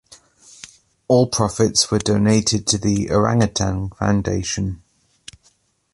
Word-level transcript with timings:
All 1.07 1.27
profits 1.27 1.91
were 1.91 1.99
donated 1.99 2.65
to 2.65 2.79
The 2.79 3.11
Orangutan 3.11 3.91
Foundation. 3.91 4.81